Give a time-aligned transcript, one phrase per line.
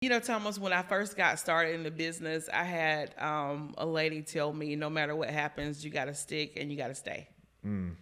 [0.00, 3.84] You know, Thomas, when I first got started in the business, I had um, a
[3.84, 6.94] lady tell me, no matter what happens, you got to stick and you got to
[6.94, 7.28] stay.
[7.66, 7.96] Mm.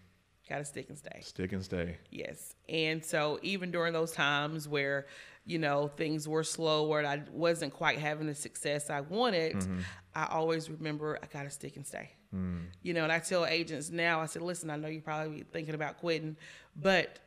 [0.49, 1.19] Got to stick and stay.
[1.23, 1.97] Stick and stay.
[2.13, 2.55] Yes.
[2.69, 5.07] And so even during those times where,
[5.45, 9.81] you know, things were slow or I wasn't quite having the success I wanted, mm-hmm.
[10.15, 12.11] I always remember I got to stick and stay.
[12.33, 12.67] Mm.
[12.81, 15.75] You know, and I tell agents now, I said, listen, I know you're probably thinking
[15.75, 16.37] about quitting,
[16.77, 17.19] but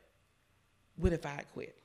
[0.95, 1.80] what if I quit?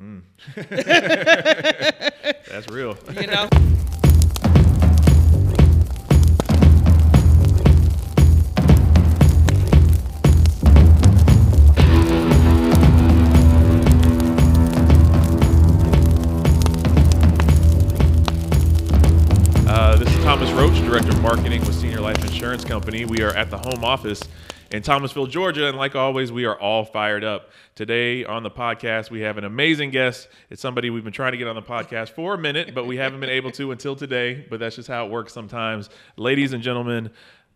[0.00, 0.20] Mm.
[2.50, 2.98] That's real.
[3.18, 3.48] You know?
[19.66, 23.06] Uh, this is Thomas Roach, Director of Marketing with Senior Life Insurance Company.
[23.06, 24.20] We are at the home office
[24.70, 25.68] in Thomasville, Georgia.
[25.68, 27.50] And like always, we are all fired up.
[27.74, 30.28] Today on the podcast, we have an amazing guest.
[30.50, 32.96] It's somebody we've been trying to get on the podcast for a minute, but we
[32.96, 34.46] haven't been able to until today.
[34.48, 35.90] But that's just how it works sometimes.
[36.16, 37.10] Ladies and gentlemen,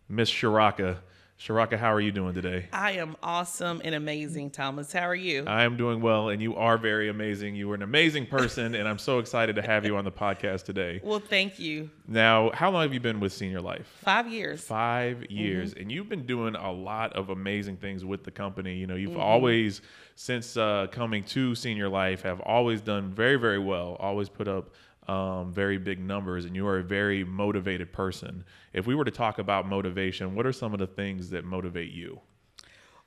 [0.09, 0.99] Miss Sharaka.
[1.41, 2.67] Sharaka, how are you doing today?
[2.71, 4.93] I am awesome and amazing, Thomas.
[4.93, 5.45] How are you?
[5.47, 7.57] I am doing well, and you are very amazing.
[7.57, 10.65] You are an amazing person, and I'm so excited to have you on the podcast
[10.65, 11.01] today.
[11.11, 11.91] Well, thank you.
[12.07, 13.87] Now, how long have you been with Senior Life?
[14.05, 14.63] Five years.
[14.63, 15.81] Five years, mm-hmm.
[15.81, 18.77] and you've been doing a lot of amazing things with the company.
[18.77, 19.21] You know, you've mm-hmm.
[19.21, 19.81] always,
[20.15, 23.97] since uh, coming to Senior Life, have always done very, very well.
[23.99, 24.71] Always put up
[25.11, 28.45] um, very big numbers and you are a very motivated person.
[28.73, 31.91] If we were to talk about motivation, what are some of the things that motivate
[31.91, 32.21] you?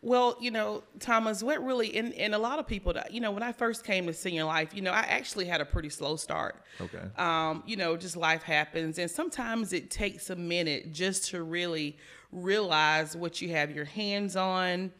[0.01, 3.41] Well, you know, Thomas, what really, and, and a lot of people, you know, when
[3.41, 6.65] I first came to Senior Life, you know, I actually had a pretty slow start.
[6.81, 7.03] Okay.
[7.17, 8.99] Um, you know, just life happens.
[8.99, 11.95] And sometimes it takes a minute just to really
[12.33, 14.91] realize what you have your hands on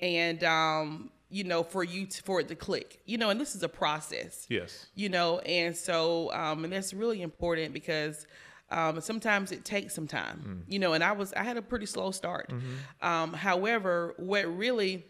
[0.00, 3.54] and, um, you know, for you to, for it to click, you know, and this
[3.54, 4.46] is a process.
[4.48, 4.86] Yes.
[4.94, 8.26] You know, and so, um, and that's really important because,
[8.70, 10.72] um, sometimes it takes some time, mm.
[10.72, 12.50] you know, and I was, I had a pretty slow start.
[12.50, 13.06] Mm-hmm.
[13.06, 15.06] Um, however, what really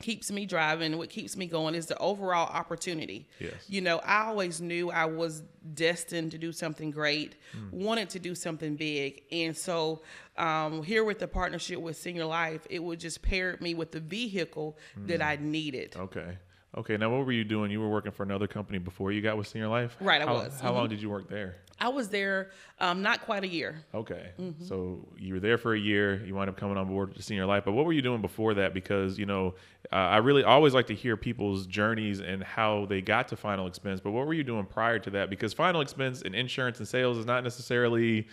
[0.00, 3.28] keeps me driving, what keeps me going is the overall opportunity.
[3.38, 3.54] Yes.
[3.68, 5.42] You know, I always knew I was
[5.74, 7.72] destined to do something great, mm.
[7.72, 9.22] wanted to do something big.
[9.32, 10.02] And so
[10.36, 14.00] um, here with the partnership with Senior Life, it would just pair me with the
[14.00, 15.06] vehicle mm.
[15.08, 15.96] that I needed.
[15.96, 16.36] Okay.
[16.76, 16.96] Okay.
[16.96, 17.70] Now, what were you doing?
[17.70, 19.96] You were working for another company before you got with Senior Life?
[20.00, 20.60] Right, I how, was.
[20.60, 20.78] How mm-hmm.
[20.78, 21.56] long did you work there?
[21.78, 22.50] I was there
[22.80, 23.84] um, not quite a year.
[23.94, 24.30] Okay.
[24.40, 24.64] Mm-hmm.
[24.64, 26.24] So you were there for a year.
[26.24, 27.64] You wind up coming on board to Senior Life.
[27.66, 28.72] But what were you doing before that?
[28.72, 29.54] Because, you know,
[29.92, 33.66] uh, I really always like to hear people's journeys and how they got to final
[33.66, 34.00] expense.
[34.00, 35.28] But what were you doing prior to that?
[35.28, 38.26] Because final expense and insurance and sales is not necessarily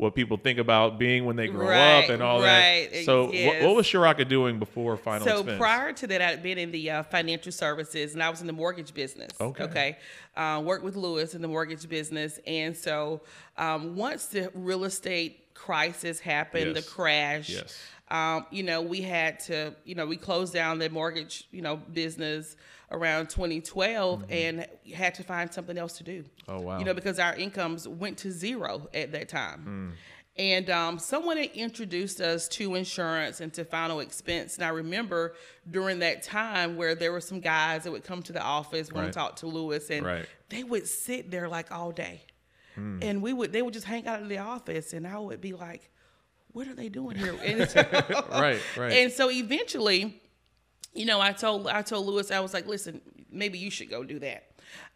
[0.00, 2.88] what people think about being when they grow right, up and all right.
[2.90, 3.04] that.
[3.04, 3.60] So, yes.
[3.60, 5.58] what, what, was Sharaka doing before Final so Expense?
[5.58, 8.52] prior to that, I'd been in the uh, financial services and I was in the
[8.54, 9.30] mortgage business.
[9.38, 9.64] Okay.
[9.64, 9.98] Okay.
[10.34, 12.40] Uh, worked with Lewis in the mortgage business.
[12.46, 13.20] And so,
[13.58, 16.84] um, once the real estate crisis happened, yes.
[16.86, 17.78] the crash, yes.
[18.10, 21.76] Um, you know, we had to, you know, we closed down the mortgage, you know,
[21.76, 22.56] business
[22.90, 24.32] around 2012 mm-hmm.
[24.32, 26.24] and had to find something else to do.
[26.48, 26.78] Oh wow!
[26.78, 29.94] You know because our incomes went to zero at that time.
[29.94, 29.96] Mm.
[30.36, 34.56] And um, someone had introduced us to insurance and to final expense.
[34.56, 35.34] And I remember
[35.70, 39.04] during that time where there were some guys that would come to the office when
[39.04, 39.08] right.
[39.08, 40.26] I talked to Lewis, and right.
[40.48, 42.22] they would sit there like all day,
[42.76, 43.04] mm.
[43.04, 45.52] and we would they would just hang out in the office, and I would be
[45.52, 45.90] like,
[46.52, 47.32] "What are they doing here?"
[48.30, 48.92] right, right.
[48.92, 50.20] And so eventually,
[50.94, 53.00] you know, I told I told Lewis, I was like, listen,
[53.30, 54.46] maybe you should go do that.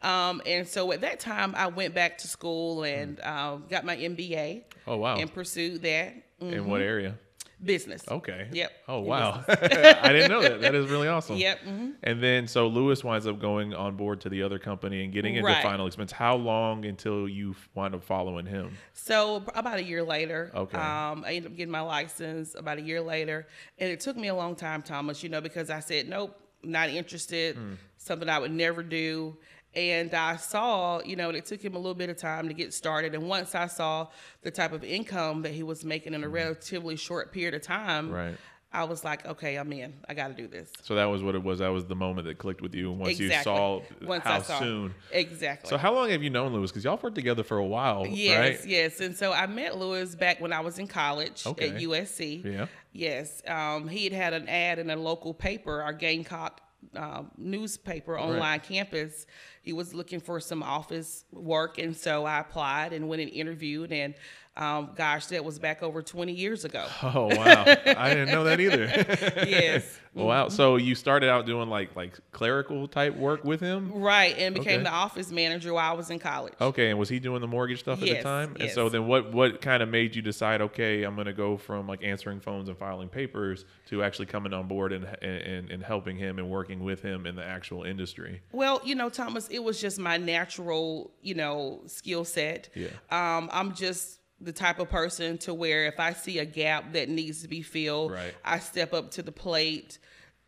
[0.03, 3.26] Um, and so at that time, I went back to school and mm.
[3.26, 4.65] uh, got my MBA.
[4.87, 5.16] Oh wow!
[5.16, 6.15] And pursued that.
[6.41, 6.53] Mm-hmm.
[6.53, 7.16] In what area?
[7.65, 8.03] Business.
[8.09, 8.49] Okay.
[8.53, 8.73] Yep.
[8.89, 10.61] Oh wow, I didn't know that.
[10.61, 11.37] That is really awesome.
[11.37, 11.61] Yep.
[11.61, 11.91] Mm-hmm.
[12.03, 15.37] And then so Lewis winds up going on board to the other company and getting
[15.37, 15.63] into right.
[15.63, 16.13] final expense.
[16.13, 18.77] How long until you wind up following him?
[18.93, 20.51] So about a year later.
[20.55, 20.79] Okay.
[20.79, 23.47] Um, I ended up getting my license about a year later,
[23.79, 25.23] and it took me a long time, Thomas.
[25.23, 27.57] You know, because I said nope, not interested.
[27.57, 27.77] Mm.
[27.97, 29.37] Something I would never do.
[29.77, 32.72] And I saw, you know, it took him a little bit of time to get
[32.72, 33.15] started.
[33.15, 34.09] And once I saw
[34.43, 36.34] the type of income that he was making in a mm-hmm.
[36.34, 38.37] relatively short period of time, right.
[38.75, 39.95] I was like, okay, I'm in.
[40.09, 40.71] I got to do this.
[40.83, 41.60] So that was what it was.
[41.60, 43.53] That was the moment that clicked with you once exactly.
[43.53, 44.59] you saw once how saw.
[44.59, 44.95] soon.
[45.13, 45.71] Exactly.
[45.71, 46.72] So how long have you known Lewis?
[46.72, 48.66] Because y'all worked together for a while, yes, right?
[48.66, 51.71] Yes, And so I met Lewis back when I was in college okay.
[51.71, 52.45] at USC.
[52.45, 52.66] Yeah.
[52.93, 53.43] Yes.
[53.47, 56.60] Um, he had had an ad in a local paper, our Gamecock
[56.97, 58.63] uh, newspaper online right.
[58.63, 59.27] campus
[59.65, 63.93] he was looking for some office work, and so I applied and went and interviewed.
[63.93, 64.15] And
[64.57, 66.87] um, gosh, that was back over 20 years ago.
[67.03, 68.84] Oh wow, I didn't know that either.
[69.49, 69.99] yes.
[70.15, 70.49] wow.
[70.49, 73.93] So you started out doing like like clerical type work with him.
[73.93, 74.84] Right, and became Okay.
[74.84, 76.55] the office manager while I was in college.
[76.60, 78.57] Okay, and was he doing the mortgage stuff at the time?
[78.59, 78.69] Yes?
[78.69, 81.57] And so then what what kind of made you decide, okay, I'm going to go
[81.57, 85.83] from like answering phones and filing papers to actually coming on board and, and and
[85.83, 88.41] helping him and working with him in the actual industry?
[88.53, 92.68] Well, you know, Thomas, it was just my natural, you know, skill set.
[92.74, 92.89] Yeah.
[93.10, 97.09] Um, I'm just the type of person to where if I see a gap that
[97.09, 98.34] needs to be filled, Right.
[98.45, 99.98] I step up to the plate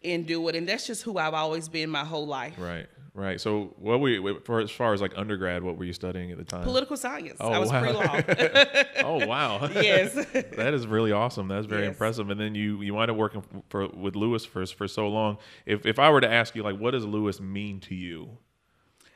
[0.02, 0.56] and do it.
[0.56, 2.54] And that's just who I've always been my whole life.
[2.58, 2.86] Right.
[3.14, 3.40] Right.
[3.40, 6.36] So what were you for as far as like undergrad, what were you studying at
[6.36, 6.64] the time?
[6.64, 7.36] Political science.
[7.40, 7.80] Oh, I was wow.
[7.80, 8.22] pre-law.
[9.04, 9.66] oh wow.
[9.74, 10.12] yes.
[10.12, 11.48] that is really awesome.
[11.48, 11.92] That's very Yes.
[11.92, 12.28] impressive.
[12.28, 15.38] And then you you wind up working for with Lewis for for so long.
[15.64, 18.36] If if I were to ask you like what does Lewis mean to you?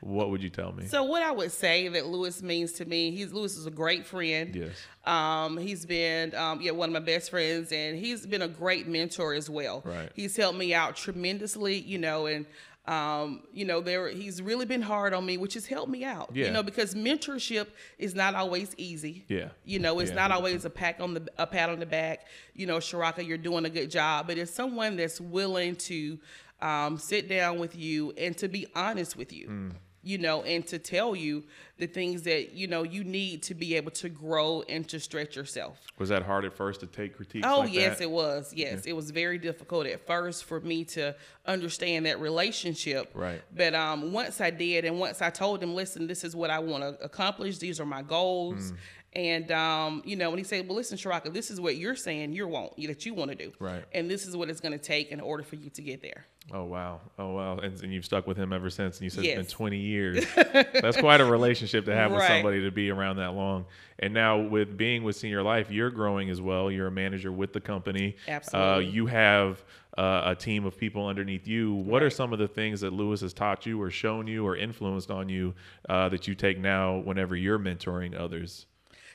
[0.01, 0.87] What would you tell me?
[0.87, 4.05] So what I would say that Lewis means to me, he's Lewis is a great
[4.05, 4.53] friend.
[4.55, 4.71] yes.
[5.05, 8.87] Um, he's been um, yeah one of my best friends, and he's been a great
[8.87, 9.81] mentor as well.
[9.85, 10.11] Right.
[10.15, 12.45] He's helped me out tremendously, you know, and
[12.87, 16.31] um, you know there he's really been hard on me, which has helped me out.
[16.33, 16.47] Yeah.
[16.47, 17.67] You know, because mentorship
[17.99, 19.23] is not always easy.
[19.27, 19.49] Yeah.
[19.65, 20.15] You know, it's Yeah.
[20.15, 22.25] not always a pat on the a pat on the back.
[22.55, 26.17] You know, Sharaka, you're doing a good job, but it's someone that's willing to
[26.59, 29.47] um, sit down with you and to be honest with you.
[29.47, 29.71] Mm.
[30.03, 31.43] You know, and to tell you
[31.77, 35.35] the things that you know you need to be able to grow and to stretch
[35.35, 35.79] yourself.
[35.99, 37.45] Was that hard at first to take critiques?
[37.47, 38.05] Oh like yes, that?
[38.05, 38.51] it was.
[38.55, 41.15] Yes, it was very difficult at first for me to
[41.45, 43.11] understand that relationship.
[43.13, 43.41] Right.
[43.55, 46.59] But um, once I did, and once I told him, listen, this is what I
[46.59, 47.57] want to accomplish.
[47.59, 48.07] These are my Mm.
[48.07, 48.73] goals.
[49.13, 52.31] And um, you know, when he said, "Well, listen, Sharaka, this is what you're saying
[52.33, 53.83] you want that you want to do, Right.
[53.93, 56.25] And this is what it's going to take in order for you to get there."
[56.53, 56.99] Oh wow.
[57.19, 57.57] Oh wow.
[57.57, 58.97] And, and you've stuck with him ever since.
[58.97, 60.25] And you said it's been 20 years.
[60.35, 63.65] That's quite a relationship to have with somebody to be around that long.
[63.99, 66.71] And now with being with Senior Life, you're growing as well.
[66.71, 68.15] You're a manager with the company.
[68.27, 68.87] Uh, Absolutely.
[68.87, 69.63] you have
[69.97, 71.73] uh, a team of people underneath you.
[71.73, 74.55] What are some of the things that Lewis has taught you or shown you or
[74.55, 75.53] influenced on you
[75.89, 78.65] uh, that you take now whenever you're mentoring others?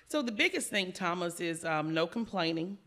[0.08, 2.78] So the biggest thing, Thomas, is um, no complaining.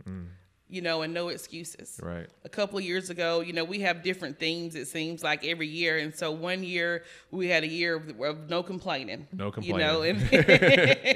[0.72, 2.00] You know, and no excuses.
[2.00, 2.06] Mm.
[2.08, 2.28] Right.
[2.46, 5.66] a couple of years ago, you know, we have different themes, it seems like every
[5.68, 5.98] year.
[5.98, 9.28] And so one year we had a year of, of no complaining.
[9.34, 9.80] No complaining.
[9.80, 10.20] You know, and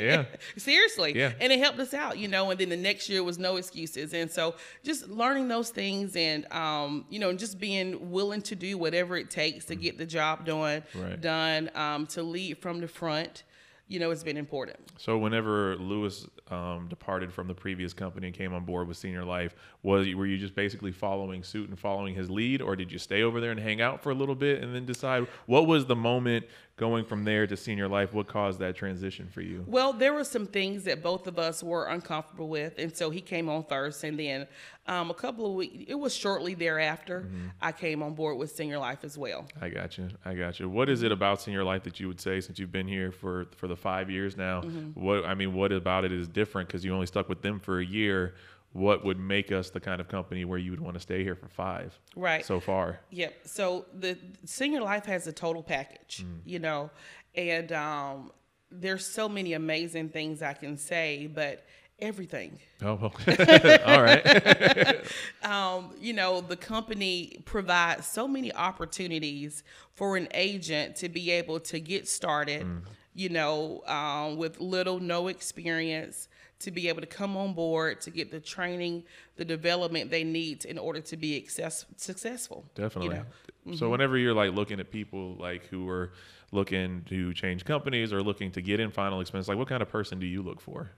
[0.02, 0.26] Yeah.
[0.58, 1.16] seriously.
[1.16, 1.34] Yeah.
[1.40, 4.14] And it helped us out, you know, and then the next year was no excuses.
[4.16, 8.78] And so just learning those things and, um, you know, just being willing to do
[8.80, 11.22] whatever it takes to get the job done, Right.
[11.22, 13.44] done, um, to lead from the front,
[13.88, 14.80] you know, it's been important.
[14.98, 19.26] So whenever Lewis um, departed from the previous company and came on board with Senior
[19.26, 23.00] Life, was were you just basically following suit and following his lead, or did you
[23.00, 25.86] stay over there and hang out for a little bit and then decide what was
[25.86, 26.46] the moment
[26.76, 28.14] going from there to Senior Life?
[28.14, 29.64] What caused that transition for you?
[29.68, 33.22] Well, there were some things that both of us were uncomfortable with, and so he
[33.22, 34.48] came on first, and then
[34.88, 35.86] um, a couple of weeks.
[35.88, 37.28] It was shortly thereafter
[37.62, 39.46] I came on board with Senior Life as well.
[39.62, 40.10] I got you.
[40.26, 40.70] I got you.
[40.70, 43.48] What is it about Senior Life that you would say since you've been here for
[43.56, 44.62] for the five years now?
[44.94, 47.80] What I mean, what about it is different because you only stuck with them for
[47.80, 48.36] a year.
[48.74, 51.36] What would make us the kind of company where you would want to stay here
[51.36, 51.98] for five?
[52.16, 52.44] Right.
[52.44, 53.00] So far.
[53.12, 53.34] Yep.
[53.46, 56.90] So the Senior Life has a total package, you know,
[57.36, 58.32] and um,
[58.72, 61.66] there's so many amazing things I can say, but
[62.00, 62.60] everything.
[62.82, 63.14] Oh, well.
[63.86, 65.06] all right.
[65.44, 69.64] um, you know, the company provides so many opportunities
[69.94, 72.66] for an agent to be able to get started,
[73.14, 76.28] you know, um, with little, no experience,
[76.64, 79.04] to be able to come on board, to get the training,
[79.36, 82.66] the development they need in order to be access- successful.
[82.76, 83.16] you Definitely.
[83.16, 83.26] know.
[83.66, 83.90] So mm-hmm.
[83.92, 86.12] whenever you're like looking at people like who are
[86.52, 89.90] looking to change companies or looking to get in final expense, like what kind of
[89.90, 90.92] person do you look for?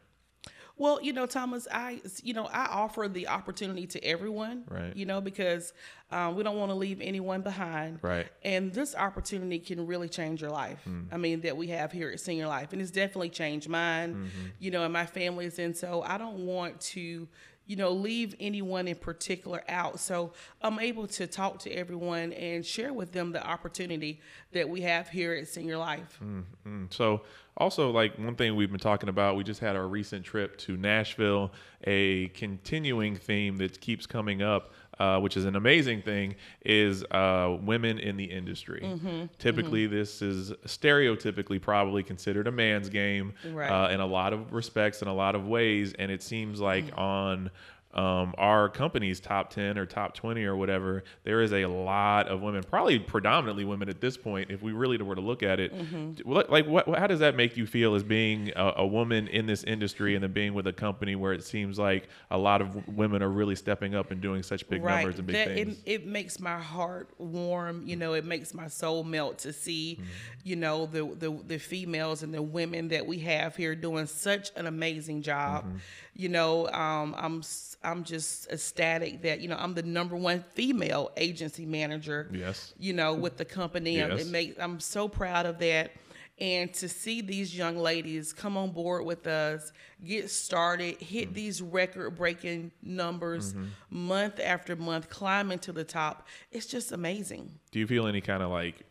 [0.77, 4.95] Well, you know, Thomas, I, you know, I offer the opportunity to everyone, Right.
[4.95, 5.71] You know, because
[6.11, 8.27] um, we don't want to leave anyone behind, Right.
[8.43, 10.85] And this opportunity can really change your life.
[11.11, 14.29] I mean, that we have here at Senior Life, and it's definitely changed mine,
[14.59, 15.59] you know, and my family's.
[15.59, 17.27] And so I don't want to,
[17.67, 19.99] you know, leave anyone in particular out.
[19.99, 24.19] So I'm able to talk to everyone and share with them the opportunity
[24.51, 26.19] that we have here at Senior Life.
[26.23, 27.21] Mm, So
[27.57, 30.75] also like one thing we've been talking about, we just had our recent trip to
[30.77, 31.51] Nashville,
[31.85, 34.71] a continuing theme that keeps coming up.
[34.97, 36.33] Uh, which is an amazing thing,
[36.63, 38.79] is uh, women in the industry.
[38.81, 39.25] Mm-hmm.
[39.37, 43.67] Typically, this is stereotypically probably considered a man's game Right.
[43.69, 46.85] uh, in a lot of respects, in a lot of ways, and it seems like
[46.85, 46.97] Mm.
[46.97, 47.51] on
[47.95, 52.41] um, our company's top 10 or top 20 or whatever, there is a lot of
[52.41, 55.73] women, probably predominantly women at this point, if we really were to look at it.
[55.73, 56.29] Mm-hmm.
[56.29, 59.63] Like, what, how does that make you feel as being a, a woman in this
[59.63, 63.23] industry and then being with a company where it seems like a lot of women
[63.23, 65.77] are really stepping up and doing such big numbers and big that, things?
[65.85, 67.87] It, it makes my heart warm.
[67.87, 70.03] You know, it makes my soul melt to see, Mm-hmm.
[70.43, 74.51] you know, the, the the females and the women that we have here doing such
[74.55, 75.65] an amazing job.
[75.65, 75.77] Mm-hmm.
[76.15, 77.43] You know, um, I'm
[77.85, 82.29] I'm just ecstatic that you know I'm the number one female agency manager.
[82.33, 82.73] Yes.
[82.77, 84.21] You know, with the company, Yes.
[84.21, 85.91] it makes I'm so proud of that.
[86.37, 89.71] And to see these young ladies come on board with us,
[90.03, 91.33] get started, hit mm-hmm.
[91.33, 93.67] these record breaking numbers mm-hmm.
[93.89, 97.57] month after month, climbing to the top, it's just amazing.
[97.71, 98.81] Do you feel any kind of like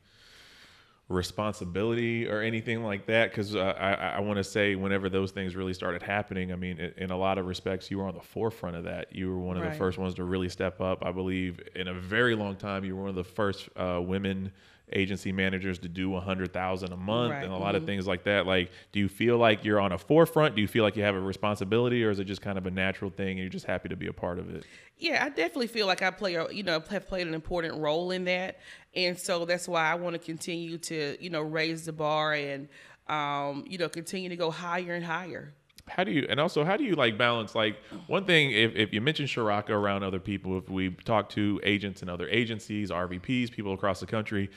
[1.09, 3.31] responsibility or anything like that?
[3.31, 6.79] Because uh, I, I want to say, whenever those things really started happening, I mean,
[6.79, 9.15] in, in a lot of respects, you were on the forefront of that.
[9.15, 11.05] You were one of the first ones to really step up.
[11.05, 14.53] I believe in a very long time, you were one of the first uh, women
[14.93, 18.07] agency managers to do a hundred thousand a month Right, and a lot of things
[18.07, 18.47] like that.
[18.47, 20.55] Like do you feel like you're on a forefront?
[20.55, 22.71] Do you feel like you have a responsibility or is it just kind of a
[22.71, 24.65] natural thing and you're just happy to be a part of it?
[24.99, 28.11] Yeah, I definitely feel like I play a you know have played an important role
[28.11, 28.59] in that,
[28.97, 32.69] and so that's why I want to continue to you know raise the bar and
[33.09, 35.53] um, you know continue to go higher and higher.
[35.89, 38.93] how do you and also how do you like balance like one thing if, if
[38.95, 43.51] you mention Sharaka around other people if we talk to agents and other agencies rvps
[43.51, 44.49] people across the country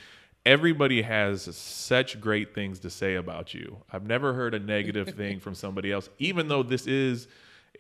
[0.46, 5.38] everybody has such great things to say about you i've never heard a negative thing
[5.41, 7.27] from somebody else even though this is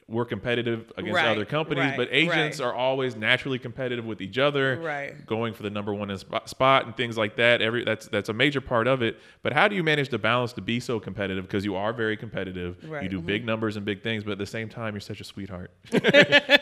[0.09, 2.65] we're competitive against Right, other companies right, but agents right.
[2.65, 5.25] are always naturally competitive with each other Right.
[5.25, 7.61] going for the number one in spot, spot and things like that.
[7.61, 9.19] Every that's that's a major part of it.
[9.43, 11.43] But how do you manage to balance to be so competitive?
[11.43, 12.77] Because you are very competitive.
[12.83, 13.25] You do mhm.
[13.25, 15.71] big numbers and big things, but at the same time, you're such a sweetheart.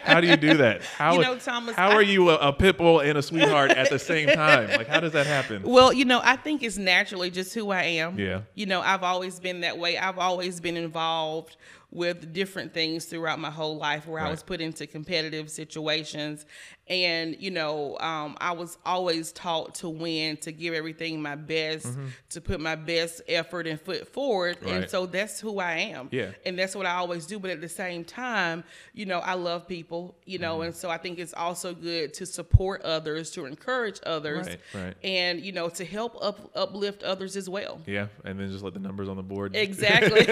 [0.01, 0.81] how do you do that?
[0.97, 3.71] How You know, Thomas, how I- are you a, a pit bull and a sweetheart
[3.71, 4.69] at the same time?
[4.69, 5.61] Like how does that happen?
[5.75, 8.17] Well, you know, I think it's naturally just who I am.
[8.17, 8.41] Yeah.
[8.53, 9.97] You know, I've always been that way.
[9.97, 11.57] I've always been involved
[11.95, 16.45] with different things throughout my whole life where I was put into competitive situations.
[16.87, 21.87] And, you know, um, I was always taught to win, to give everything my best,
[22.29, 24.57] to put my best effort and foot forward.
[24.57, 24.65] Mm-hmm.
[24.65, 24.75] Right.
[24.81, 26.09] And so that's who I am.
[26.11, 26.31] Yeah.
[26.45, 27.39] And that's what I always do.
[27.39, 30.65] But at the same time, you know, I love people, you know, Mm-hmm.
[30.67, 34.93] and so I think it's also good to support others, to encourage others Right, right.
[35.03, 37.81] and you know to help up uplift others as well.
[37.87, 40.23] Yeah, and then just let the numbers on the board Exactly.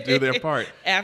[0.04, 0.68] do their part.
[0.84, 1.03] Absolutely.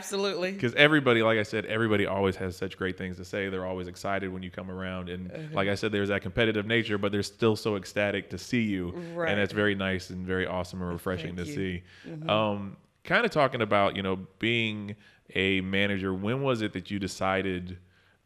[0.51, 3.87] because everybody like i said everybody always has such great things to say they're always
[3.87, 5.41] excited when you come around and Uh-huh.
[5.53, 8.91] like i said there's that competitive nature but they're still so ecstatic to see you
[9.15, 9.29] Right.
[9.29, 11.81] and that's very nice and very awesome and refreshing Thank to you.
[12.07, 12.23] Mm-hmm.
[12.23, 14.95] see um, kind of talking about you know being
[15.35, 17.77] a manager when was it that you decided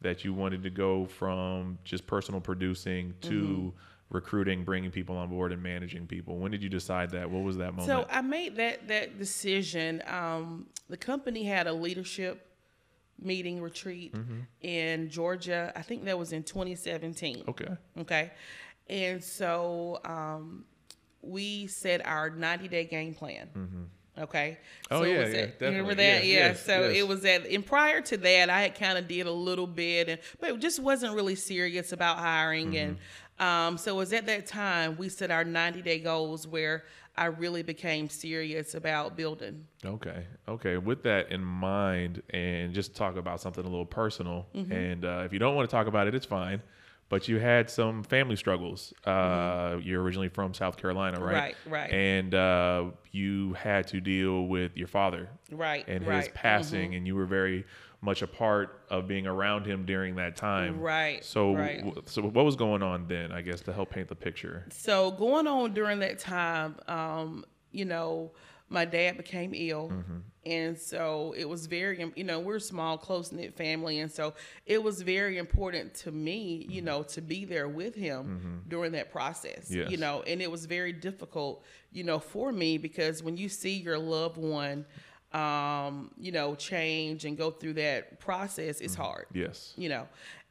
[0.02, 3.68] that you wanted to go from just personal producing to Mm-hmm.
[4.10, 7.56] Recruiting bringing people on board and managing people when did you decide that what was
[7.56, 10.02] that moment So I made that that decision.
[10.06, 12.46] Um, the company had a leadership
[13.20, 14.40] meeting retreat Mm-hmm.
[14.60, 15.72] in Georgia.
[15.74, 17.44] I think that was in 2017.
[17.48, 18.30] okay Okay.
[18.88, 20.64] And so um,
[21.22, 23.48] we set our 90 day game plan.
[24.18, 24.56] Okay.
[24.90, 26.24] Oh, so it yeah, was yeah, remember that?
[26.24, 26.46] Yes, yeah.
[26.46, 26.96] yes, so yes.
[26.96, 30.08] it was at, and prior to that, I had kind of did a little bit,
[30.08, 32.76] and but it just wasn't really serious about hiring.
[32.78, 33.02] And Mm-hmm.
[33.38, 36.84] Um, so it was at that time we set our 90 day goals where
[37.18, 39.66] I really became serious about building.
[39.84, 40.24] Okay.
[40.48, 40.76] Okay.
[40.76, 44.46] With that in mind, and just talk about something a little personal.
[44.54, 44.72] Mm-hmm.
[44.72, 46.62] And uh, if you don't want to talk about it, it's fine.
[47.08, 48.92] But you had some family struggles.
[49.04, 51.54] Uh, You're originally from South Carolina, right?
[51.54, 51.70] Mm-hmm.
[51.72, 51.92] Right, right.
[51.92, 55.86] And uh, you had to deal with your father Right.
[55.88, 56.16] and right.
[56.24, 57.64] his passing, and you were very
[58.00, 60.80] much a part of being around him during that time.
[60.80, 61.82] Right, So, right.
[62.04, 63.32] so what was going on then?
[63.32, 64.66] I guess to help paint the picture.
[64.70, 68.32] So going on during that time, um, you know,
[68.68, 70.18] my dad became ill, Mm-hmm.
[70.44, 74.34] and so it was very, you know, we're a small, close knit family, and so
[74.66, 79.12] it was very important to me, you know, to be there with him during that
[79.12, 79.70] process.
[79.70, 79.88] Yes.
[79.92, 83.74] You know, and it was very difficult, you know, for me because when you see
[83.74, 84.84] your loved one,
[85.32, 89.74] um, you know, change and go through that process, it's hard Yes.
[89.76, 90.06] you know?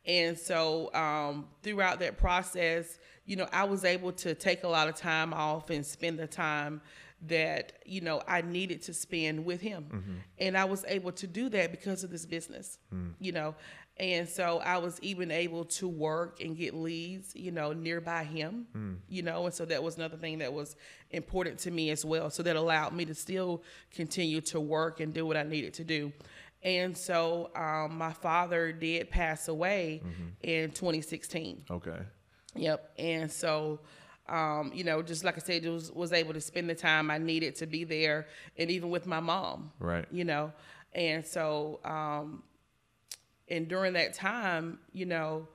[0.06, 4.88] And so um, throughout that process you know i was able to take a lot
[4.88, 6.80] of time off and spend the time
[7.26, 10.22] that you know i needed to spend with him.
[10.38, 12.78] And i was able to do that because of this business
[13.20, 13.56] you know
[13.98, 18.66] and so i was even able to work and get leads you know nearby him
[19.08, 20.76] you know and so that was another thing that was
[21.12, 25.14] important to me as well so that allowed me to still continue to work and
[25.14, 26.12] do what i needed to do
[26.64, 30.02] And so um, my father did pass away
[30.42, 31.66] in 2016.
[31.70, 32.00] Okay.
[32.56, 32.92] Yep.
[32.98, 33.82] And so,
[34.28, 37.20] um, you know, just like I said, was was able to spend the time I
[37.20, 38.26] needed to be there,
[38.58, 39.72] and even with my mom.
[39.80, 40.06] Right.
[40.12, 40.54] You know,
[40.94, 42.42] and so, um,
[43.50, 45.48] and during that time, you know,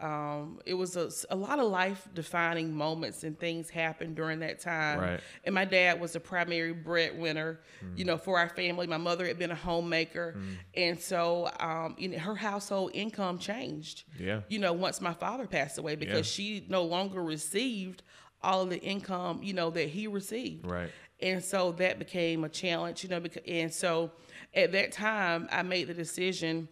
[0.00, 4.58] um, it was a, a lot of life defining moments and things happened during that
[4.60, 4.98] time.
[4.98, 5.20] Right.
[5.44, 7.60] And my dad was the primary breadwinner,
[7.94, 8.86] you know, for our family.
[8.88, 10.36] My mother had been a homemaker,
[10.74, 14.40] and so, um, you know, her household income changed Yeah.
[14.48, 18.02] you know, once my father passed away because she no longer received
[18.42, 20.66] all of the income, you know, that he received.
[20.66, 20.90] Right.
[21.20, 24.10] And so that became a challenge, you know, because, and so
[24.52, 26.68] at that time I made the decision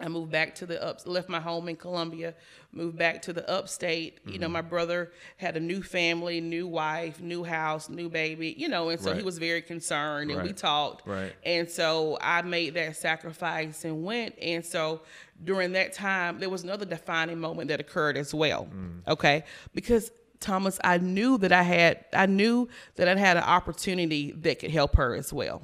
[0.00, 2.34] I moved back to the up, left my home in Columbia,
[2.72, 4.18] moved back to the upstate.
[4.24, 4.40] You Mm-hmm.
[4.40, 8.88] know, my brother had a new family, new wife, new house, new baby, you know,
[8.88, 11.06] and so he was very concerned and we talked.
[11.06, 11.32] Right.
[11.44, 14.34] And so I made that sacrifice and went.
[14.42, 15.02] And so
[15.44, 18.66] during that time, there was another defining moment that occurred as well.
[18.74, 19.06] Mm.
[19.06, 19.44] Okay.
[19.74, 20.10] Because
[20.40, 24.72] Thomas, I knew that I had, I knew that I had an opportunity that could
[24.72, 25.62] help her as well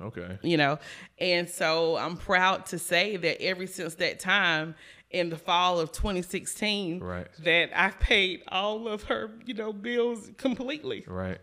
[0.00, 0.38] Okay.
[0.42, 0.78] you know
[1.18, 4.74] and so i'm proud to say that ever since that time
[5.10, 7.28] in the fall of 2016 Right.
[7.40, 11.38] that i've paid all of her you know bills completely Right.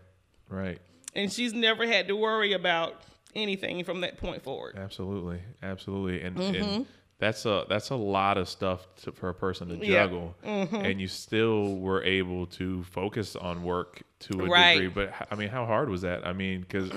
[0.48, 0.80] Right.
[1.14, 3.02] and she's never had to worry about
[3.36, 5.40] anything from that point forward Absolutely.
[5.62, 6.20] Absolutely.
[6.22, 6.54] And, Mm-hmm.
[6.62, 6.86] and
[7.20, 10.06] that's a that's a lot of stuff to, for a person to Yeah.
[10.06, 14.72] juggle, and you still were able to focus on work to a Right.
[14.72, 14.88] degree.
[14.88, 16.26] But I mean, how hard was that?
[16.26, 16.90] I mean, because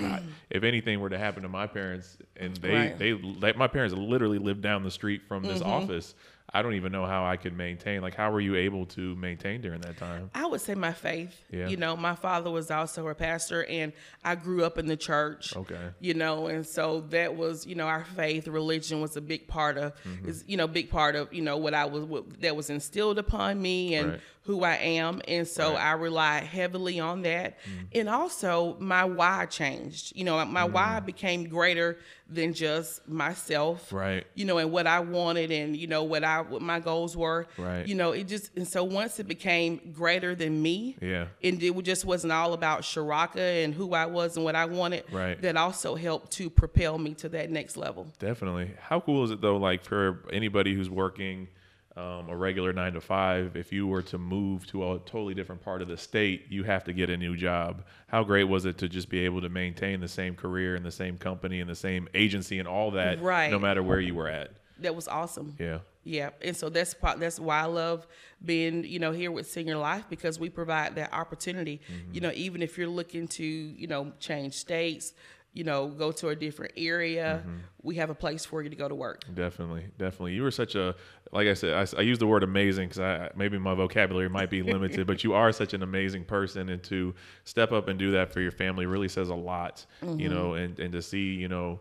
[0.50, 2.98] if anything were to happen to my parents, and they Right.
[2.98, 5.70] they like my parents literally lived down the street from this Mm-hmm.
[5.70, 6.14] office,
[6.54, 8.00] I don't even know how I could maintain.
[8.00, 10.30] Like, how were you able to maintain during that time?
[10.34, 11.34] I would say my faith.
[11.50, 11.68] Yeah.
[11.68, 13.92] You know, my father was also a pastor, and
[14.24, 15.56] I grew up in the church.
[15.56, 15.90] Okay.
[15.98, 19.76] You know, and so that was, you know, our faith, religion was a big part
[19.76, 20.28] of, mm-hmm.
[20.28, 23.18] is you know, big part of, you know, what I was, what, that was instilled
[23.18, 24.20] upon me and Right.
[24.44, 25.82] Who I am, and so Right.
[25.82, 27.84] I relied heavily on that, mm-hmm.
[27.94, 30.12] and also my why changed.
[30.14, 31.06] You know, my why mm-hmm.
[31.06, 31.98] became greater
[32.28, 34.26] than just myself Right.
[34.34, 37.46] you know, and what I wanted and, you know, what I what my goals were.
[37.56, 37.86] Right.
[37.86, 41.26] You know, it just and so once it became greater than me, Yeah.
[41.42, 45.04] and it just wasn't all about Sharaka and who I was and what I wanted.
[45.10, 45.40] Right.
[45.40, 48.08] That also helped to propel me to that next level.
[48.18, 48.72] Definitely.
[48.78, 49.56] How cool is it though?
[49.56, 51.48] Like for anybody who's working
[51.96, 55.62] um, a regular nine to five, if you were to move to a totally different
[55.62, 57.84] part of the state, you have to get a new job.
[58.08, 60.90] How great was it to just be able to maintain the same career and the
[60.90, 63.50] same company and the same agency and all that, Right.
[63.50, 64.50] no matter where you were at?
[64.80, 65.54] That was awesome.
[65.58, 65.78] Yeah.
[66.06, 67.18] Yeah, and so that's part.
[67.18, 68.06] That's why I love
[68.44, 71.80] being, you know, here with Senior Life because we provide that opportunity.
[72.12, 75.14] You know, even if you're looking to, you know, change states,
[75.54, 77.58] you know, go to a different area, mm-hmm.
[77.82, 79.22] we have a place for you to go to work.
[79.32, 80.32] Definitely, definitely.
[80.32, 80.96] You were such a,
[81.30, 84.62] like I said, I use the word amazing because I maybe my vocabulary might be
[84.74, 87.14] limited, but you are such an amazing person, and to
[87.44, 90.64] step up and do that for your family really says a lot, you know, mm-hmm.
[90.64, 91.80] and and to see, you know,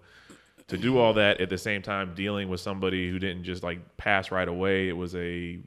[0.67, 3.97] to do all that at the same time dealing with somebody who didn't just like
[3.97, 4.87] pass right away.
[4.87, 5.59] It was a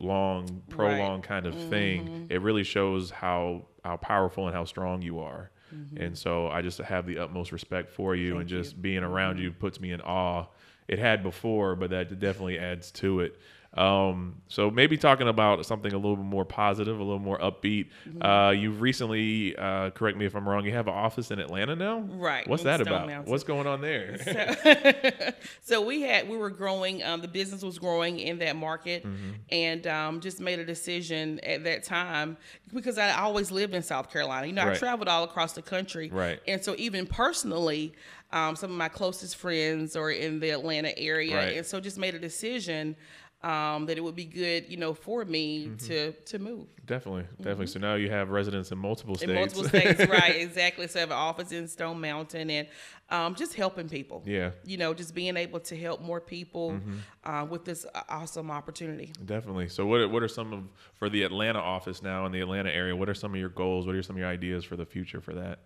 [0.00, 2.08] long, prolonged kind of thing.
[2.08, 2.32] Mm-hmm.
[2.32, 5.51] It really shows how how powerful and how strong you are.
[5.74, 6.02] Mm-hmm.
[6.02, 8.62] And so I just have the utmost respect for you, and Thank you.
[8.62, 9.60] just being around you mm-hmm.
[9.60, 10.46] puts me in awe.
[10.88, 13.40] It had before, but that definitely adds to it.
[13.74, 17.88] Um, so maybe talking about something a little bit more positive, a little more upbeat.
[18.06, 18.22] Mm-hmm.
[18.22, 21.74] Uh, you've recently, uh, correct me if I'm wrong, you have an office in Atlanta
[21.74, 22.00] now.
[22.00, 23.06] Right, What's that Stone about?
[23.06, 23.30] Mountain.
[23.32, 24.18] What's going on there?
[25.62, 29.30] so we had we were growing um, the business was growing in that market Mm-hmm.
[29.50, 32.36] and um, just made a decision at that time
[32.74, 36.10] because i always lived in south carolina you know i traveled all across the country
[36.12, 36.40] Right.
[36.46, 37.94] and so even personally
[38.32, 41.56] um, some of my closest friends are in the atlanta area Right.
[41.56, 42.96] and so just made a decision
[43.42, 45.86] um, that it would be good you know for me Mm-hmm.
[45.88, 47.66] to to move definitely, definitely.
[47.66, 49.30] So now you have residents in multiple states.
[49.30, 52.68] in multiple states right exactly so i have an office in stone mountain and
[53.10, 54.48] um, just helping people Yeah.
[54.50, 54.70] Mm-hmm.
[54.70, 56.80] you know just being able to help more people
[57.24, 59.68] uh, with this uh, awesome opportunity Definitely.
[59.68, 60.62] So what what are some of
[60.94, 62.94] for the Atlanta office now in the Atlanta area?
[62.96, 63.86] What are some of your goals?
[63.86, 65.58] What are some of your ideas for the future for that?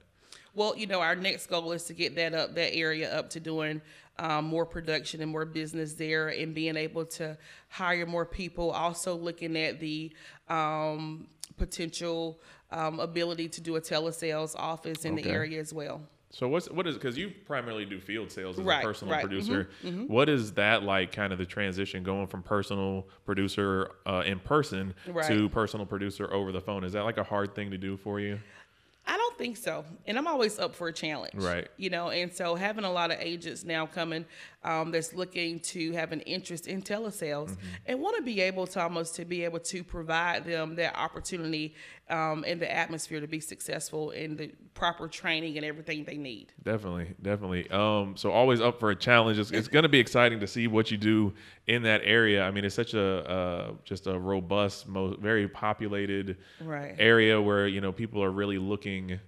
[0.55, 3.39] well you know our next goal is to get that up that area up to
[3.39, 3.81] doing
[4.19, 7.37] um, more production and more business there and being able to
[7.69, 10.13] hire more people also looking at the
[10.49, 16.01] um, potential um, ability to do a telesales office in the area as well
[16.31, 19.25] So what's what is because you primarily do field sales as Right, a personal right.
[19.25, 20.05] Mm-hmm, producer.
[20.09, 21.13] What is that like?
[21.13, 25.27] Kind of the transition going from personal producer uh, in person Right.
[25.29, 26.85] to personal producer over the phone.
[26.85, 28.39] Is that like a hard thing to do for you?
[29.37, 29.85] I don't don't think so.
[30.07, 31.35] And I'm always up for a challenge.
[31.35, 31.69] Right.
[31.77, 34.25] You know, and so having a lot of agents now coming
[34.67, 37.67] um, that's looking to have an interest in telesales Mm-hmm.
[37.87, 41.75] and want to be able to almost to be able to provide them that opportunity
[42.11, 46.53] um, and the atmosphere to be successful in the proper training and everything they need.
[46.63, 47.69] Definitely, definitely.
[47.71, 49.39] Um, so always up for a challenge.
[49.39, 51.33] It's, it's going to be exciting to see what you do
[51.67, 52.43] in that area.
[52.45, 56.95] I mean, it's such a uh, just a robust, mo- very populated Right.
[56.99, 59.19] area where you know people are really looking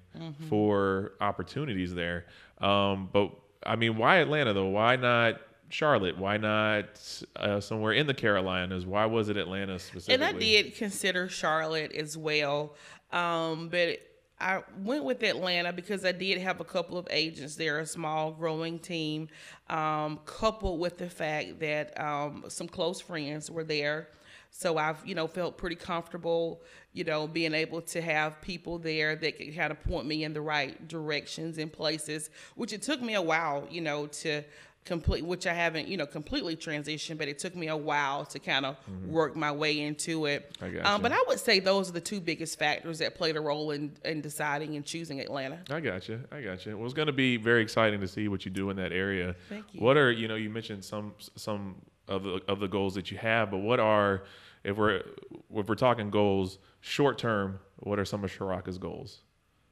[0.49, 2.27] for opportunities there.
[2.61, 3.31] Um, but
[3.69, 4.67] I mean, why Atlanta though?
[4.67, 5.41] Why not?
[5.71, 6.87] Charlotte, why not
[7.37, 8.87] uh, somewhere in the Carolinas?
[8.87, 10.15] Why was it Atlanta specifically?
[10.15, 12.75] And I did consider Charlotte as well,
[13.13, 13.99] um, but
[14.41, 18.31] I went with Atlanta because I did have a couple of agents there, a small
[18.33, 19.29] growing team,
[19.69, 24.09] um, coupled with the fact that um, some close friends were there.
[24.51, 29.15] So I've, you know, felt pretty comfortable, you know, being able to have people there
[29.15, 33.01] that could kind of point me in the right directions and places, which it took
[33.01, 34.43] me a while, you know, to
[34.89, 38.39] complete, which I haven't, you know, completely transitioned, but it took me a while to
[38.39, 40.57] kind of work my way into it.
[40.63, 40.79] I.
[40.79, 43.71] Um, but I would say those are the two biggest factors that played a role
[43.71, 45.61] in, in deciding and choosing Atlanta.
[45.71, 46.21] I got you.
[46.33, 46.77] I got you.
[46.77, 49.37] Well, it's going to be very exciting to see what you do in that area.
[49.51, 49.81] Thank you.
[49.81, 50.37] What are you know?
[50.37, 51.77] You mentioned some some
[52.09, 54.25] of the of the goals that you have, but what are
[54.65, 54.97] if we're
[55.55, 57.61] if we're talking goals short term?
[57.81, 59.21] What are some of Sharaka's goals?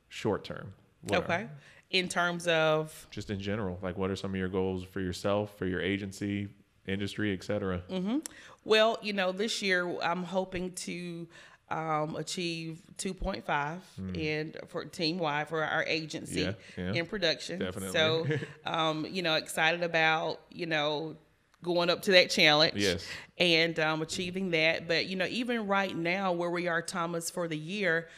[0.08, 0.72] Short term.
[1.02, 1.48] What are- Okay.
[1.90, 5.56] In terms of just in general, like what are some of your goals for yourself,
[5.56, 6.48] for your agency,
[6.86, 7.82] industry, etc.
[7.88, 8.18] Mm-hmm.
[8.64, 11.28] Well, you know, this year I'm hoping to
[11.70, 13.78] um, achieve 2.5
[14.20, 16.42] and for team wide for our agency.
[16.42, 16.92] Yeah, yeah.
[16.92, 17.60] in production.
[17.60, 17.92] Definitely.
[17.96, 18.26] So,
[18.70, 21.16] um, you know, excited about you know
[21.62, 22.74] going up to that challenge.
[22.76, 23.04] Yes.
[23.38, 27.48] And um, achieving that, but you know, even right now where we are, Thomas, for
[27.48, 28.08] the year.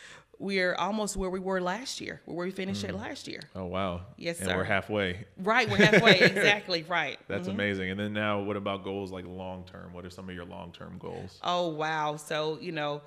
[0.40, 2.90] We're almost where we were last year, where we finished Hmm.
[2.90, 3.40] at last year.
[3.57, 4.03] Oh wow.
[4.16, 4.57] Yes, and sir.
[4.57, 5.24] we're halfway.
[5.37, 6.20] Right, we're halfway.
[6.20, 7.18] exactly, right.
[7.27, 7.90] That's amazing.
[7.90, 9.92] And then now, what about goals like long term?
[9.92, 11.40] What are some of your long term goals?
[11.42, 12.14] Oh wow!
[12.14, 13.03] So you know,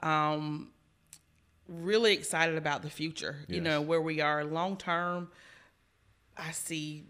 [0.00, 0.68] um,
[1.66, 3.38] really excited about the future.
[3.48, 5.28] You know where we are long term.
[6.36, 7.02] I see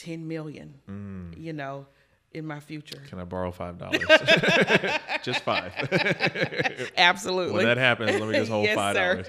[0.00, 0.74] ten million.
[0.88, 1.38] Mm.
[1.40, 1.86] You know,
[2.32, 3.02] in my future.
[3.08, 4.02] Can I borrow five dollars?
[5.22, 5.72] just five.
[6.96, 7.54] Absolutely.
[7.54, 9.26] when that happens, let me just hold Yes, five dollars.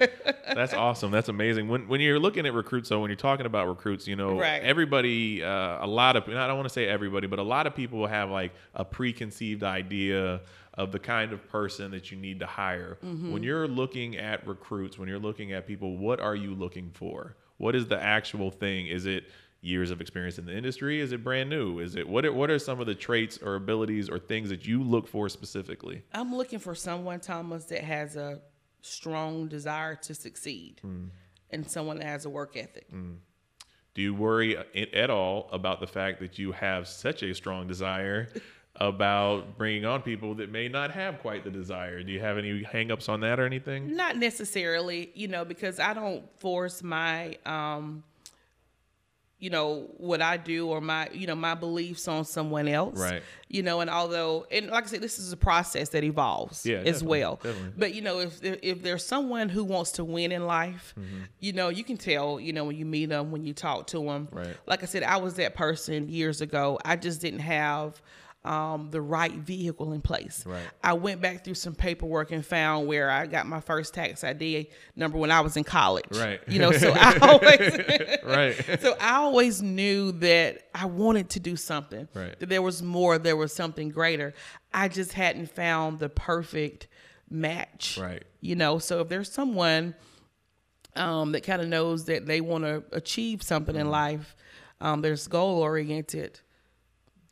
[0.54, 1.10] That's awesome.
[1.10, 1.68] That's amazing.
[1.68, 4.62] When when you're looking at recruits, so when you're talking about recruits, you know, Right.
[4.62, 7.66] everybody, uh, a lot of, and I don't want to say everybody, but a lot
[7.66, 10.40] of people have like a preconceived idea
[10.74, 12.98] of the kind of person that you need to hire.
[13.04, 13.32] Mm-hmm.
[13.32, 17.36] When you're looking at recruits, when you're looking at people, what are you looking for?
[17.58, 18.86] What is the actual thing?
[18.86, 19.24] Is it
[19.62, 21.00] years of experience in the industry?
[21.00, 21.78] Is it brand new?
[21.78, 22.26] Is it what?
[22.26, 25.28] Are, what are some of the traits or abilities or things that you look for
[25.28, 26.02] specifically?
[26.12, 28.40] I'm looking for someone, Thomas, that has a
[28.82, 31.06] strong desire to succeed, Hmm.
[31.50, 32.88] and someone that has a work ethic.
[33.94, 34.56] Do you worry
[34.94, 38.28] at all about the fact that you have such a strong desire
[38.76, 42.02] about bringing on people that may not have quite the desire?
[42.02, 43.94] Do you have any hangups on that or anything?
[43.94, 48.02] Not necessarily, you know, because I don't force my, um,
[49.42, 52.98] you know, what I do or my, you know, my beliefs on someone else.
[52.98, 53.22] Right.
[53.48, 56.76] You know, and although, and like I said, this is a process that evolves Yeah,
[56.78, 57.40] as well.
[57.42, 57.72] definitely.
[57.76, 61.22] But you know, if if there's someone who wants to win in life, Mm-hmm.
[61.40, 63.98] you know, you can tell, you know, when you meet them, when you talk to
[64.04, 64.28] them.
[64.30, 64.56] Right.
[64.66, 66.78] Like I said, I was that person years ago.
[66.84, 68.00] I just didn't have
[68.44, 70.44] um, the right vehicle in place.
[70.44, 70.62] Right.
[70.82, 74.68] I went back through some paperwork and found where I got my first tax ID
[74.96, 76.06] number when I was in college.
[76.10, 76.40] Right.
[76.48, 78.80] You know, so I always Right.
[78.80, 82.08] so I always knew that I wanted to do something.
[82.14, 82.36] Right.
[82.40, 84.34] That there was more, there was something greater.
[84.74, 86.88] I just hadn't found the perfect
[87.30, 87.96] match.
[88.00, 88.24] Right.
[88.40, 89.94] You know, so if there's someone
[90.96, 93.82] um, that kind of knows that they want to achieve something Mm-hmm.
[93.86, 94.34] in life,
[94.80, 96.40] um, there's goal oriented.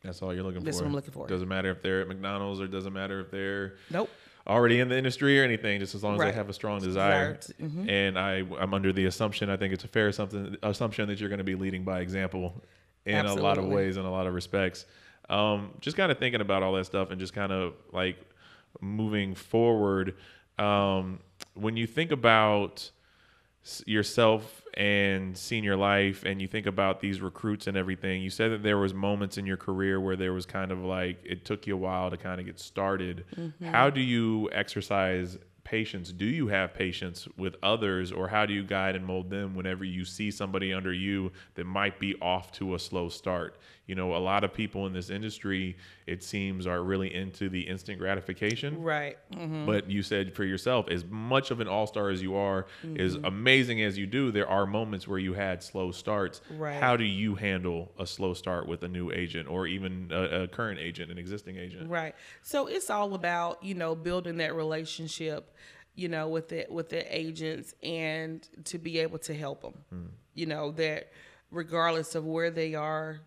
[0.03, 0.83] That's all you're looking That's for.
[0.85, 1.27] what I'm looking for.
[1.27, 4.09] Doesn't matter if they're at McDonald's or doesn't matter if they're Nope.
[4.47, 6.31] already in the industry or anything, just as long as Right.
[6.31, 7.35] they have a strong desire.
[7.61, 7.87] Mhm.
[7.89, 11.29] And I, I'm under the assumption, I think it's a fair something assumption that you're
[11.29, 12.61] going to be leading by example
[13.05, 14.85] in a lot of ways, in a lot of respects.
[15.29, 18.17] Um, just kind of thinking about all that stuff and just kind of like
[18.81, 20.15] moving forward.
[20.57, 21.19] Um,
[21.53, 22.89] when you think about
[23.85, 28.63] yourself and senior life and you think about these recruits and everything you said that
[28.63, 31.75] there was moments in your career where there was kind of like it took you
[31.75, 33.65] a while to kind of get started mm-hmm.
[33.65, 36.11] how do you exercise patience.
[36.11, 39.85] Do you have patience with others, or how do you guide and mold them whenever
[39.85, 43.57] you see somebody under you that might be off to a slow start?
[43.91, 45.75] You know, a lot of people in this industry,
[46.07, 48.81] it seems, are really into the instant gratification.
[48.81, 49.17] Right.
[49.33, 49.65] Mm-hmm.
[49.65, 53.15] But you said for yourself, as much of an all star as you are, as
[53.15, 56.39] amazing as you do, there are moments where you had slow starts.
[56.57, 56.79] Right.
[56.79, 60.47] How do you handle a slow start with a new agent or even a, a
[60.47, 61.89] current agent, an existing agent?
[61.89, 62.15] Right.
[62.43, 65.53] So it's all about, you know, building that relationship,
[65.95, 70.13] you know, with the with the agents and to be able to help them.
[70.33, 71.11] You know, that
[71.51, 73.19] regardless of where they are,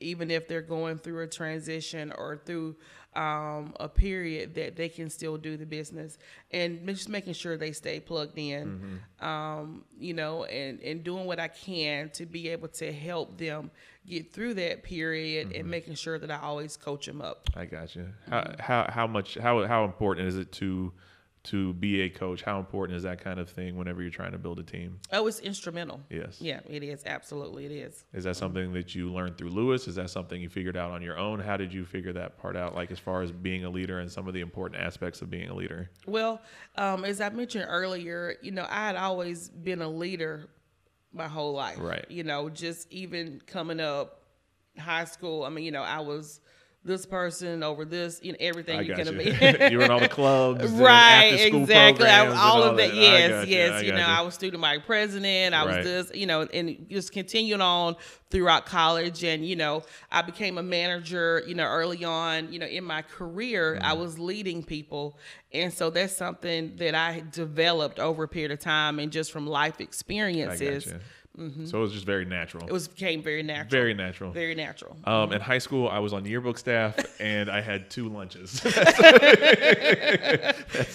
[0.00, 2.76] even if they're going through a transition or through
[3.16, 6.18] um, a period that they can still do the business.
[6.50, 11.40] And just making sure they stay plugged in um, you know and, and doing what
[11.40, 13.70] i can to be able to help them
[14.06, 17.48] get through that period and making sure that i always coach them up.
[17.56, 18.08] I got you.
[18.28, 20.92] How, how how much how how important is it to
[21.46, 22.42] to be a coach?
[22.42, 24.98] How important is that kind of thing whenever you're trying to build a team?
[25.12, 26.38] oh it's instrumental Yes.
[26.40, 29.88] yeah it is absolutely it is Is that something that you learned through Lewis?
[29.88, 31.40] Is that something you figured out on your own?
[31.40, 32.74] How did you figure that part out?
[32.74, 35.48] Like as far as being a leader and some of the important aspects of being
[35.48, 35.90] a leader.
[36.06, 36.40] Well,
[36.76, 40.48] um, as I mentioned earlier, you know, I had always been a leader
[41.12, 41.78] my whole life.
[41.80, 42.04] Right.
[42.10, 44.20] You know, just even coming up
[44.78, 46.40] high school, I mean, you know, I was
[46.86, 49.20] this person over this, you know, everything I you can you.
[49.20, 49.72] imagine.
[49.72, 52.06] you were in all the clubs, right, exactly.
[52.06, 52.90] I- all of that.
[52.90, 53.82] I Yes, got yes.
[53.82, 55.54] You, know, I was student body president.
[55.54, 55.76] I Right.
[55.78, 57.96] was this, you know, and just continuing on
[58.30, 59.22] throughout college.
[59.24, 63.02] And, you know, I became a manager, you know, early on, you know, in my
[63.02, 64.00] career, I Mm-hmm.
[64.00, 65.18] was leading people.
[65.52, 69.46] And so that's something that I developed over a period of time and just from
[69.46, 70.92] life I experiences.
[71.38, 71.66] You.
[71.66, 72.66] So it was just very natural.
[72.66, 73.70] It was became very natural.
[73.70, 74.32] very natural.
[74.32, 74.96] very natural.
[75.04, 78.60] Um, in high school, I was on yearbook staff, and I had two lunches.
[78.60, 78.76] That's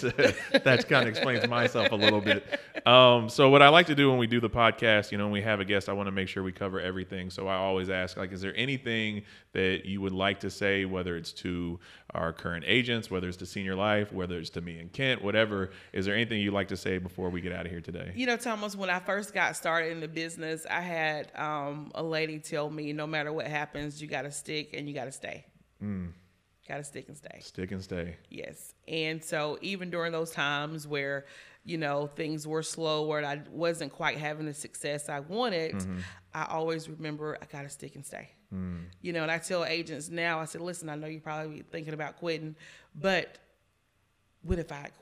[0.02, 2.44] that kind of explains myself a little bit.
[2.86, 5.32] Um, so what I like to do when we do the podcast, you know, when
[5.32, 7.30] we have a guest, I want to make sure we cover everything.
[7.30, 11.16] So I always ask, like, is there anything that you would like to say, whether
[11.16, 11.78] it's to
[12.14, 15.70] our current agents, whether it's to Senior Life, whether it's to me and Kent, whatever?
[15.92, 18.12] Is there anything you'd like to say before we get out of here today?
[18.14, 22.02] You know, Thomas, when I first got started in the business, I had um, a
[22.02, 25.12] lady tell me, no matter what happens, you got to stick and you got to
[25.12, 25.44] stay.
[25.82, 26.12] Mm.
[26.68, 27.40] Got to stick and stay.
[27.40, 28.16] Stick and stay.
[28.30, 28.74] Yes.
[28.86, 31.26] And so even during those times where,
[31.64, 35.98] you know, things were slow or I wasn't quite having the success I wanted, mm-hmm.
[36.32, 38.30] I always remember I got to stick and stay.
[38.54, 38.84] Mm.
[39.00, 41.94] You know, and I tell agents now, I said, listen, I know you're probably thinking
[41.94, 42.54] about quitting,
[42.94, 43.38] but
[44.42, 44.96] what if I had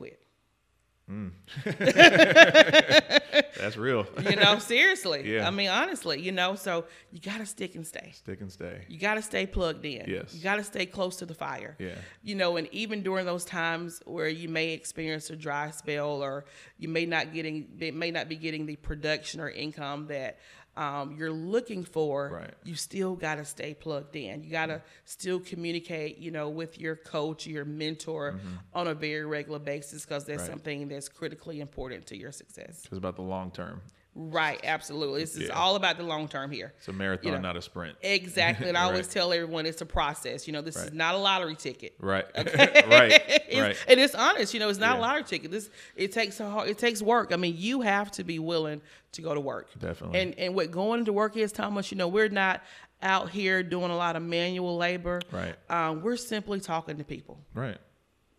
[1.11, 1.33] quit?
[1.67, 3.51] Mm.
[3.59, 4.07] That's real.
[4.31, 5.35] You know, seriously.
[5.35, 5.47] Yeah.
[5.47, 8.13] I mean, honestly, you know, so you got to stick and stay.
[8.15, 8.85] Stick and stay.
[8.89, 10.05] You got to stay plugged in.
[10.09, 10.35] Yes.
[10.35, 11.75] You got to stay close to the fire.
[11.79, 11.95] Yeah.
[12.23, 16.45] You know, and even during those times where you may experience a dry spell or
[16.79, 20.39] you may not getting may not be getting the production or income that
[20.77, 22.55] um, you're looking for, Right.
[22.65, 24.43] you still got to stay plugged in.
[24.45, 28.41] You got to still communicate, you know, with your coach, your mentor
[28.73, 30.51] on a very regular basis because that's Mm-hmm.
[30.51, 30.51] Right.
[30.53, 32.83] something that's critically important to your success.
[32.85, 33.83] It's about the long term.
[34.29, 35.21] Right, absolutely.
[35.21, 36.75] This is all about the long term here.
[36.79, 37.41] It's a marathon, You know.
[37.41, 37.97] not a sprint.
[38.03, 38.69] Exactly.
[38.69, 40.47] And I always tell everyone it's a process.
[40.47, 40.87] You know, this Right.
[40.89, 41.95] is not a lottery ticket.
[41.99, 42.27] Right.
[42.37, 43.13] right.
[43.51, 43.77] It's- Right.
[43.89, 45.01] And it's honest, you know, it's not Yeah.
[45.01, 45.51] a lottery ticket.
[45.51, 47.33] This it takes a hard, it takes work.
[47.33, 48.81] I mean, you have to be willing
[49.13, 49.69] to go to work.
[49.79, 50.21] Definitely.
[50.21, 52.63] And and what going to work is, Thomas, you know, we're not
[53.03, 55.21] out here doing a lot of manual labor.
[55.33, 55.57] Right.
[55.71, 57.39] Um, we're simply talking to people.
[57.55, 57.79] Right.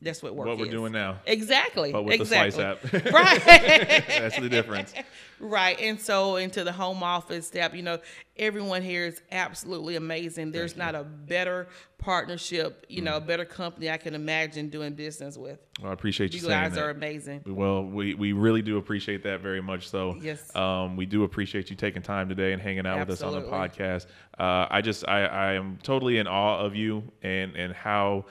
[0.03, 1.17] That's what work What we're doing now.
[1.27, 1.91] Exactly.
[1.91, 2.51] But with the exactly.
[2.51, 2.93] Slice app.
[3.13, 3.45] right.
[4.07, 4.93] That's the difference.
[5.39, 5.79] Right.
[5.79, 7.99] And so into the home office staff, you know,
[8.35, 10.51] everyone here is absolutely amazing.
[10.51, 11.67] There's not a better
[11.99, 13.05] partnership, you Mm.
[13.05, 15.59] know, a better company I can imagine doing business with.
[15.79, 16.83] Well, I appreciate you, You guys that.
[16.83, 17.41] are amazing.
[17.45, 19.87] Well, we, we really do appreciate that very much.
[19.87, 20.55] So, Yes.
[20.55, 23.47] um, we do appreciate you taking time today and hanging out with us on the
[23.47, 24.07] podcast.
[24.39, 28.25] Uh, I just I, I am totally in awe of you and and how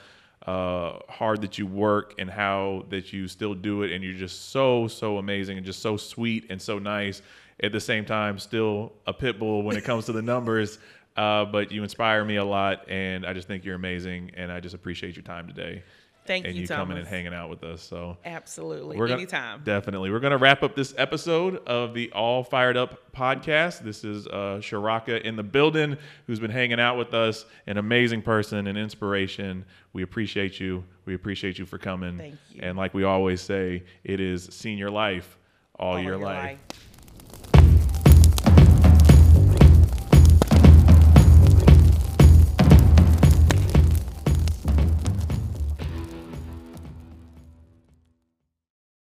[0.45, 4.49] uh, hard that you work and how that you still do it and you're just
[4.49, 7.21] so so amazing and just so sweet and so nice.
[7.63, 10.79] At the same time still a pit bull when it comes to the numbers
[11.17, 14.59] uh, but you inspire me a lot and i just think you're amazing and i
[14.59, 15.83] just appreciate your time today
[16.31, 18.97] Thank and you, you coming and hanging out with us so Absolutely.
[18.97, 19.61] we're gonna, Anytime.
[19.65, 20.11] Definitely.
[20.11, 23.81] We're going to wrap up this episode of the All Fired Up podcast.
[23.81, 28.21] This is uh, Sharaka in the building who's been hanging out with us, an amazing
[28.21, 29.65] person, an inspiration.
[29.91, 30.85] We appreciate you.
[31.05, 32.17] We appreciate you for coming.
[32.17, 32.61] Thank you.
[32.63, 35.37] And like we always say, it is senior life
[35.77, 36.59] all, All your, your life.
[36.69, 36.90] life.